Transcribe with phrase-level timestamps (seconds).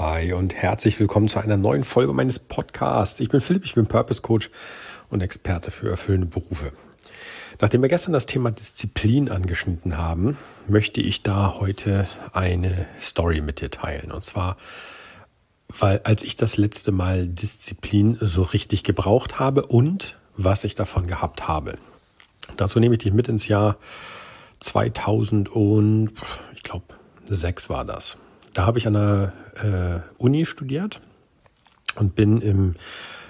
[0.00, 3.20] Hi und herzlich willkommen zu einer neuen Folge meines Podcasts.
[3.20, 4.48] Ich bin Philipp, ich bin Purpose Coach
[5.10, 6.72] und Experte für erfüllende Berufe.
[7.60, 13.60] Nachdem wir gestern das Thema Disziplin angeschnitten haben, möchte ich da heute eine Story mit
[13.60, 14.10] dir teilen.
[14.10, 14.56] Und zwar,
[15.68, 21.08] weil als ich das letzte Mal Disziplin so richtig gebraucht habe und was ich davon
[21.08, 21.74] gehabt habe.
[22.56, 23.76] Dazu nehme ich dich mit ins Jahr
[24.60, 26.12] 2000 und
[26.54, 26.86] ich glaube
[27.26, 28.16] sechs war das.
[28.52, 29.32] Da habe ich an der
[29.62, 31.00] äh, Uni studiert
[31.96, 32.74] und bin im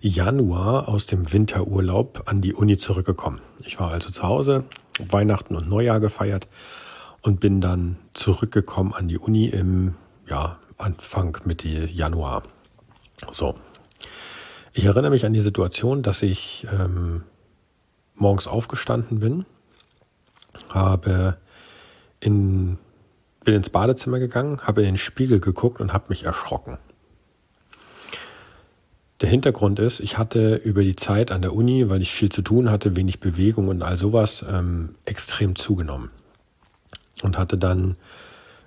[0.00, 3.40] Januar aus dem Winterurlaub an die Uni zurückgekommen.
[3.60, 4.64] Ich war also zu Hause,
[4.98, 6.48] Weihnachten und Neujahr gefeiert
[7.22, 9.94] und bin dann zurückgekommen an die Uni im
[10.26, 12.42] ja, Anfang Mitte Januar.
[13.30, 13.54] So.
[14.72, 17.22] Ich erinnere mich an die Situation, dass ich ähm,
[18.14, 19.46] morgens aufgestanden bin,
[20.68, 21.38] habe
[22.20, 22.78] in
[23.44, 26.78] bin ins Badezimmer gegangen, habe in den Spiegel geguckt und habe mich erschrocken.
[29.20, 32.42] Der Hintergrund ist, ich hatte über die Zeit an der Uni, weil ich viel zu
[32.42, 36.10] tun hatte, wenig Bewegung und all sowas, ähm, extrem zugenommen.
[37.22, 37.96] Und hatte dann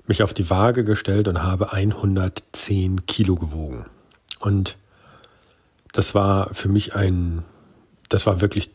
[0.07, 3.85] mich auf die Waage gestellt und habe 110 Kilo gewogen.
[4.39, 4.77] Und
[5.91, 7.43] das war für mich ein,
[8.07, 8.71] das war wirklich,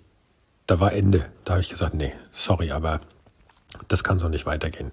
[0.67, 1.25] da war Ende.
[1.45, 3.01] Da habe ich gesagt, nee, sorry, aber
[3.89, 4.93] das kann so nicht weitergehen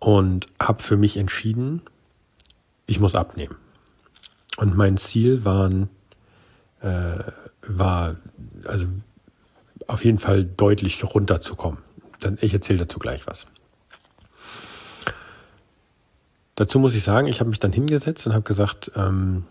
[0.00, 1.82] und habe für mich entschieden,
[2.86, 3.54] ich muss abnehmen.
[4.56, 5.88] Und mein Ziel waren,
[6.80, 7.18] äh,
[7.62, 8.16] war
[8.64, 8.86] also
[9.86, 11.78] auf jeden Fall deutlich runterzukommen.
[12.18, 13.46] Dann, ich erzähle dazu gleich was.
[16.56, 19.44] Dazu muss ich sagen, ich habe mich dann hingesetzt und habe gesagt, ähm,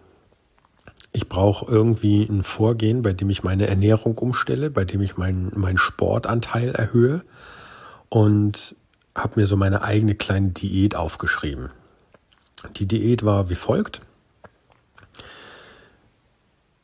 [1.12, 5.52] ich brauche irgendwie ein Vorgehen, bei dem ich meine Ernährung umstelle, bei dem ich meinen
[5.56, 7.24] mein Sportanteil erhöhe
[8.10, 8.76] und
[9.24, 11.70] habe mir so meine eigene kleine Diät aufgeschrieben.
[12.78, 14.02] Die Diät war wie folgt.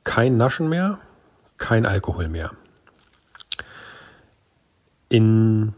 [0.04, 1.00] Kein Naschen mehr,
[1.58, 2.52] kein Alkohol mehr.
[5.10, 5.74] In,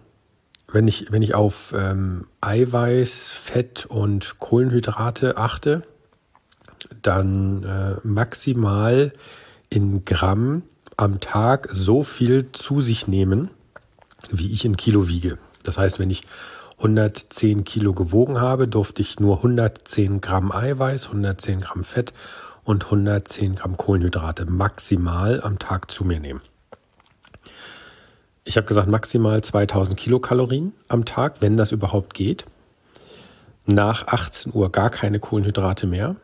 [0.71, 5.83] wenn, ich, wenn ich auf ähm, Eiweiß, Fett und Kohlenhydrate achte,
[7.01, 9.13] dann äh, maximal
[9.69, 10.63] in Gramm
[10.97, 13.49] am Tag so viel zu sich nehmen,
[14.31, 15.37] wie ich in Kilo wiege.
[15.67, 16.23] Das heißt, wenn ich
[16.77, 22.13] 110 Kilo gewogen habe, durfte ich nur 110 Gramm Eiweiß, 110 Gramm Fett
[22.63, 26.41] und 110 Gramm Kohlenhydrate maximal am Tag zu mir nehmen.
[28.45, 32.45] Ich habe gesagt, maximal 2000 Kilokalorien am Tag, wenn das überhaupt geht.
[33.65, 36.15] Nach 18 Uhr gar keine Kohlenhydrate mehr.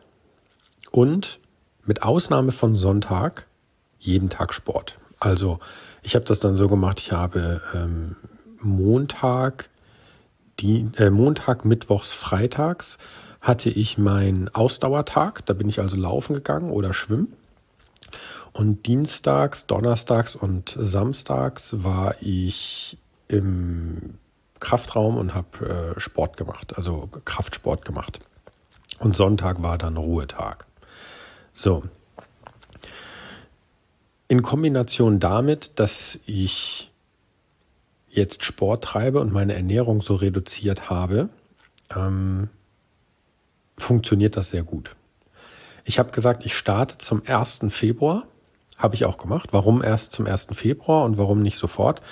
[0.90, 1.38] Und
[1.84, 3.46] mit Ausnahme von Sonntag
[3.98, 4.96] jeden Tag Sport.
[5.20, 5.58] Also
[6.02, 8.16] ich habe das dann so gemacht, ich habe ähm,
[8.64, 9.68] Montag,
[10.60, 12.98] die, äh, Montag, Mittwochs, Freitags
[13.40, 15.44] hatte ich meinen Ausdauertag.
[15.46, 17.34] Da bin ich also laufen gegangen oder schwimmen.
[18.52, 22.98] Und dienstags, donnerstags und samstags war ich
[23.28, 24.14] im
[24.60, 28.20] Kraftraum und habe äh, Sport gemacht, also Kraftsport gemacht.
[29.00, 30.66] Und Sonntag war dann Ruhetag.
[31.52, 31.82] So.
[34.28, 36.90] In Kombination damit, dass ich
[38.14, 41.28] jetzt Sport treibe und meine Ernährung so reduziert habe,
[41.94, 42.48] ähm,
[43.76, 44.94] funktioniert das sehr gut.
[45.84, 47.66] Ich habe gesagt, ich starte zum 1.
[47.68, 48.24] Februar.
[48.78, 49.50] Habe ich auch gemacht.
[49.52, 50.48] Warum erst zum 1.
[50.52, 52.02] Februar und warum nicht sofort?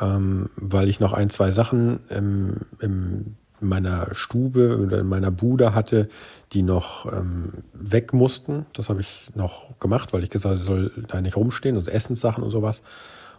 [0.00, 5.30] Ähm, weil ich noch ein, zwei Sachen im, im in meiner Stube oder in meiner
[5.30, 6.08] Bude hatte,
[6.52, 8.66] die noch ähm, weg mussten.
[8.72, 12.44] Das habe ich noch gemacht, weil ich gesagt habe, soll da nicht rumstehen, also Essenssachen
[12.44, 12.82] und sowas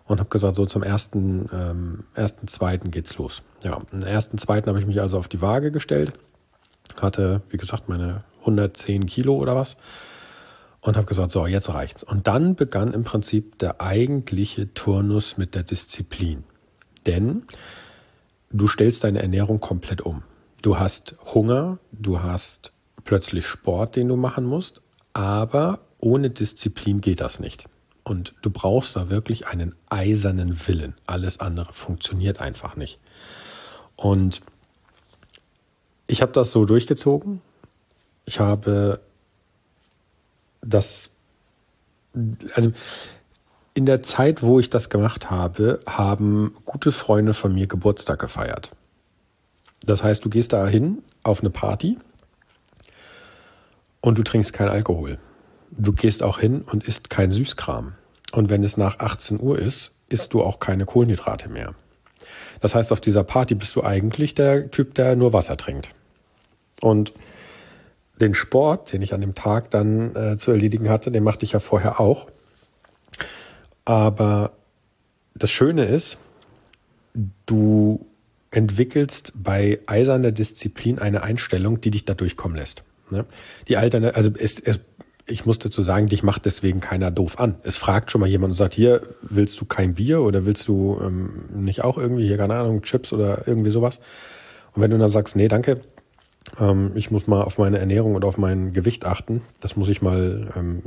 [0.07, 3.41] und habe gesagt, so zum ersten, ähm, ersten, zweiten geht's los.
[3.63, 6.13] Ja, am ersten, zweiten habe ich mich also auf die Waage gestellt,
[6.99, 9.77] hatte, wie gesagt, meine 110 Kilo oder was
[10.81, 12.03] und habe gesagt, so, jetzt reicht's.
[12.03, 16.45] Und dann begann im Prinzip der eigentliche Turnus mit der Disziplin.
[17.05, 17.43] Denn
[18.51, 20.23] du stellst deine Ernährung komplett um.
[20.61, 22.73] Du hast Hunger, du hast
[23.03, 24.81] plötzlich Sport, den du machen musst,
[25.13, 27.65] aber ohne Disziplin geht das nicht.
[28.07, 30.95] Und du brauchst da wirklich einen eisernen Willen.
[31.07, 32.99] Alles andere funktioniert einfach nicht.
[33.97, 34.41] Und
[36.07, 37.41] ich habe das so durchgezogen.
[38.23, 39.01] Ich habe
[40.61, 41.09] das,
[42.53, 42.71] also
[43.73, 48.71] in der Zeit, wo ich das gemacht habe, haben gute Freunde von mir Geburtstag gefeiert.
[49.85, 51.97] Das heißt, du gehst da hin auf eine Party
[53.99, 55.19] und du trinkst keinen Alkohol.
[55.77, 57.93] Du gehst auch hin und isst kein Süßkram.
[58.31, 61.73] Und wenn es nach 18 Uhr ist, isst du auch keine Kohlenhydrate mehr.
[62.59, 65.89] Das heißt, auf dieser Party bist du eigentlich der Typ, der nur Wasser trinkt.
[66.81, 67.13] Und
[68.19, 71.51] den Sport, den ich an dem Tag dann äh, zu erledigen hatte, den machte ich
[71.51, 72.27] ja vorher auch.
[73.85, 74.53] Aber
[75.35, 76.17] das Schöne ist,
[77.45, 78.05] du
[78.51, 82.83] entwickelst bei eiserner Disziplin eine Einstellung, die dich da durchkommen lässt.
[83.09, 83.25] Ne?
[83.67, 84.79] Die alterne, also es, es,
[85.27, 87.55] ich muss dazu sagen, dich macht deswegen keiner doof an.
[87.63, 90.99] Es fragt schon mal jemand und sagt, hier, willst du kein Bier oder willst du
[91.01, 93.99] ähm, nicht auch irgendwie hier, keine Ahnung, Chips oder irgendwie sowas?
[94.73, 95.81] Und wenn du dann sagst, nee, danke,
[96.59, 100.01] ähm, ich muss mal auf meine Ernährung und auf mein Gewicht achten, das muss ich
[100.01, 100.83] mal, ähm,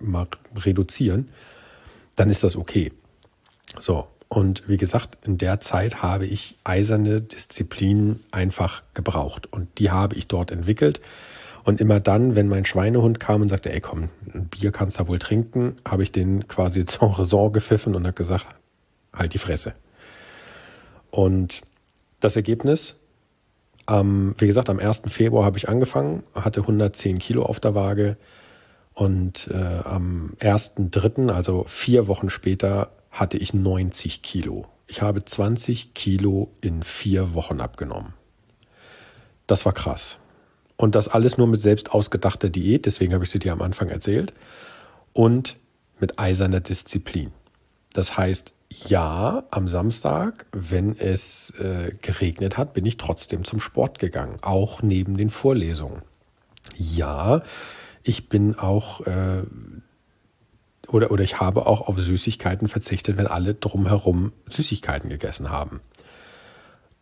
[0.00, 1.28] mal reduzieren,
[2.14, 2.92] dann ist das okay.
[3.80, 9.90] So, und wie gesagt, in der Zeit habe ich eiserne Disziplin einfach gebraucht und die
[9.90, 11.00] habe ich dort entwickelt.
[11.64, 15.08] Und immer dann, wenn mein Schweinehund kam und sagte, ey komm, ein Bier kannst du
[15.08, 18.48] wohl trinken, habe ich den quasi zur Raison gepfiffen und habe gesagt,
[19.12, 19.74] halt die Fresse.
[21.10, 21.62] Und
[22.20, 22.98] das Ergebnis,
[23.88, 25.02] ähm, wie gesagt, am 1.
[25.08, 28.16] Februar habe ich angefangen, hatte 110 Kilo auf der Waage
[28.94, 34.66] und äh, am 1.3., also vier Wochen später, hatte ich 90 Kilo.
[34.86, 38.14] Ich habe 20 Kilo in vier Wochen abgenommen.
[39.46, 40.18] Das war krass.
[40.76, 43.88] Und das alles nur mit selbst ausgedachter Diät, deswegen habe ich sie dir am Anfang
[43.88, 44.32] erzählt.
[45.12, 45.56] Und
[46.00, 47.30] mit eiserner Disziplin.
[47.92, 48.54] Das heißt,
[48.88, 54.82] ja, am Samstag, wenn es äh, geregnet hat, bin ich trotzdem zum Sport gegangen, auch
[54.82, 56.02] neben den Vorlesungen.
[56.76, 57.42] Ja,
[58.02, 59.42] ich bin auch äh,
[60.88, 65.80] oder, oder ich habe auch auf Süßigkeiten verzichtet, wenn alle drumherum Süßigkeiten gegessen haben.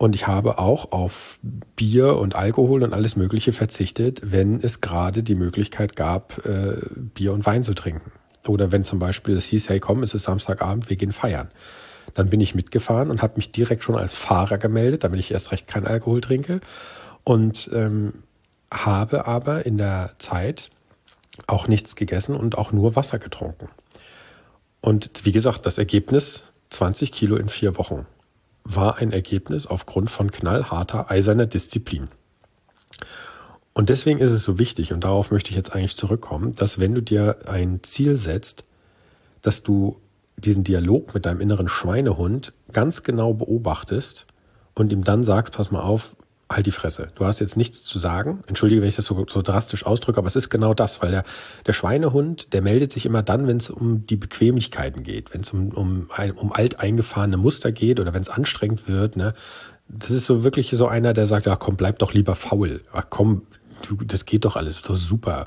[0.01, 1.39] Und ich habe auch auf
[1.77, 6.79] Bier und Alkohol und alles Mögliche verzichtet, wenn es gerade die Möglichkeit gab, äh,
[7.13, 8.11] Bier und Wein zu trinken.
[8.49, 11.51] Oder wenn zum Beispiel es hieß, hey komm, es ist Samstagabend, wir gehen feiern.
[12.15, 15.53] Dann bin ich mitgefahren und habe mich direkt schon als Fahrer gemeldet, damit ich erst
[15.53, 16.63] recht kein Alkohol trinke.
[17.23, 18.23] Und ähm,
[18.73, 20.71] habe aber in der Zeit
[21.47, 23.69] auch nichts gegessen und auch nur Wasser getrunken.
[24.81, 28.07] Und wie gesagt, das Ergebnis 20 Kilo in vier Wochen
[28.65, 32.09] war ein Ergebnis aufgrund von knallharter eiserner Disziplin.
[33.73, 36.95] Und deswegen ist es so wichtig, und darauf möchte ich jetzt eigentlich zurückkommen, dass wenn
[36.95, 38.65] du dir ein Ziel setzt,
[39.43, 39.97] dass du
[40.37, 44.27] diesen Dialog mit deinem inneren Schweinehund ganz genau beobachtest
[44.75, 46.17] und ihm dann sagst, pass mal auf,
[46.51, 47.09] halt die Fresse.
[47.15, 48.41] Du hast jetzt nichts zu sagen.
[48.49, 51.25] Entschuldige, wenn ich das so, so drastisch ausdrücke, aber es ist genau das, weil der,
[51.67, 55.53] der Schweinehund, der meldet sich immer dann, wenn es um die Bequemlichkeiten geht, wenn es
[55.53, 59.17] um, um, um alteingefahrene Muster geht oder wenn es anstrengend wird.
[59.17, 59.33] Ne?
[59.89, 62.81] Das ist so wirklich so einer, der sagt, ja komm, bleib doch lieber faul.
[62.93, 63.43] Ach komm,
[63.89, 65.47] du, das geht doch alles, so super.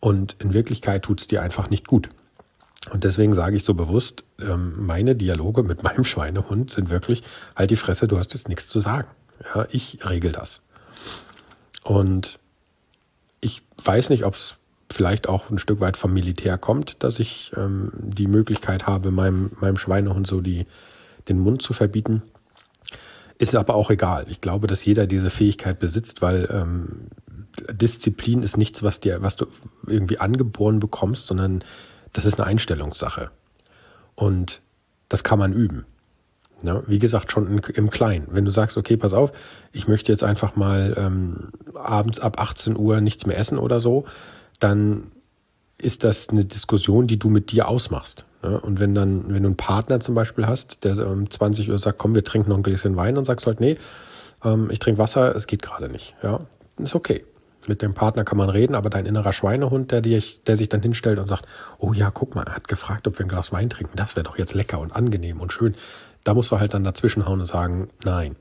[0.00, 2.08] Und in Wirklichkeit tut es dir einfach nicht gut.
[2.90, 7.22] Und deswegen sage ich so bewusst, ähm, meine Dialoge mit meinem Schweinehund sind wirklich,
[7.54, 9.08] halt die Fresse, du hast jetzt nichts zu sagen.
[9.44, 10.64] Ja, ich regel das.
[11.84, 12.38] Und
[13.40, 14.56] ich weiß nicht, ob es
[14.90, 19.50] vielleicht auch ein Stück weit vom Militär kommt, dass ich ähm, die Möglichkeit habe, meinem,
[19.60, 20.66] meinem Schweinehund so die,
[21.28, 22.22] den Mund zu verbieten.
[23.38, 24.26] Ist aber auch egal.
[24.28, 27.08] Ich glaube, dass jeder diese Fähigkeit besitzt, weil ähm,
[27.70, 29.46] Disziplin ist nichts, was dir, was du
[29.86, 31.62] irgendwie angeboren bekommst, sondern
[32.12, 33.30] das ist eine Einstellungssache.
[34.14, 34.62] Und
[35.08, 35.84] das kann man üben.
[36.62, 38.28] Ja, wie gesagt, schon im Kleinen.
[38.30, 39.32] Wenn du sagst, okay, pass auf,
[39.72, 44.06] ich möchte jetzt einfach mal ähm, abends ab 18 Uhr nichts mehr essen oder so,
[44.58, 45.12] dann
[45.78, 48.24] ist das eine Diskussion, die du mit dir ausmachst.
[48.42, 51.78] Ja, und wenn dann, wenn du einen Partner zum Beispiel hast, der um 20 Uhr
[51.78, 53.76] sagt, komm, wir trinken noch ein Gläschen Wein, dann sagst halt, nee,
[54.44, 56.14] ähm, ich trinke Wasser, es geht gerade nicht.
[56.22, 56.40] Ja,
[56.78, 57.24] ist okay.
[57.66, 60.82] Mit dem Partner kann man reden, aber dein innerer Schweinehund, der, dir, der sich dann
[60.82, 61.46] hinstellt und sagt,
[61.78, 64.24] oh ja, guck mal, er hat gefragt, ob wir ein Glas Wein trinken, das wäre
[64.24, 65.74] doch jetzt lecker und angenehm und schön.
[66.26, 68.34] Da musst du halt dann dazwischenhauen und sagen, nein.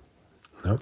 [0.66, 0.80] Ja?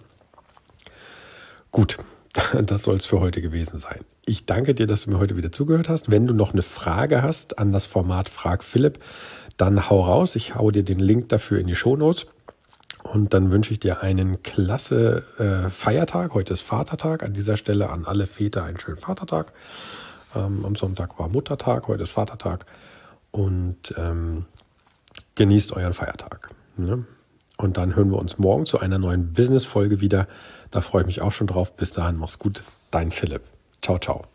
[1.70, 1.98] Gut,
[2.64, 4.06] das soll es für heute gewesen sein.
[4.26, 6.10] Ich danke dir, dass du mir heute wieder zugehört hast.
[6.10, 9.00] Wenn du noch eine Frage hast an das Format Frag Philipp,
[9.58, 10.38] dann hau raus.
[10.38, 12.28] Ich hau dir den Link dafür in die Shownotes.
[13.04, 16.34] Und dann wünsche ich dir einen klasse äh, Feiertag.
[16.34, 17.22] Heute ist Vatertag.
[17.24, 19.52] An dieser Stelle an alle Väter einen schönen Vatertag.
[20.38, 22.66] Ähm, am Sonntag war Muttertag, heute ist Vatertag.
[23.32, 24.46] Und ähm,
[25.36, 26.50] genießt euren Feiertag.
[26.78, 27.06] Ne?
[27.58, 30.28] Und dann hören wir uns morgen zu einer neuen Business-Folge wieder.
[30.72, 31.76] Da freue ich mich auch schon drauf.
[31.76, 32.64] Bis dahin, mach's gut.
[32.92, 33.44] Dein Philipp.
[33.82, 34.33] Ciao, ciao.